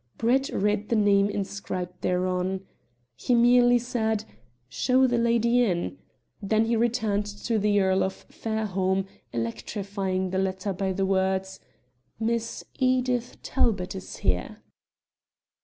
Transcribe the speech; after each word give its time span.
Brett 0.17 0.49
read 0.49 0.89
the 0.89 0.95
name 0.95 1.29
inscribed 1.29 2.01
thereon. 2.01 2.65
He 3.15 3.35
merely 3.35 3.77
said, 3.77 4.25
"Show 4.67 5.05
the 5.05 5.19
lady 5.19 5.63
in." 5.63 5.99
Then 6.41 6.65
he 6.65 6.89
turned 6.89 7.27
to 7.27 7.59
the 7.59 7.79
Earl 7.79 8.01
of 8.03 8.25
Fairholme, 8.31 9.05
electrifying 9.31 10.31
the 10.31 10.39
latter 10.39 10.73
by 10.73 10.91
the 10.91 11.05
words: 11.05 11.59
"Miss 12.19 12.63
Edith 12.79 13.43
Talbot 13.43 13.93
is 13.93 14.17
here." 14.25 14.63